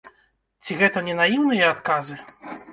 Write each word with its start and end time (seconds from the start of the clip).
Ці 0.63 0.77
гэта 0.79 1.05
не 1.09 1.15
наіўныя 1.21 1.71
адказы? 1.77 2.21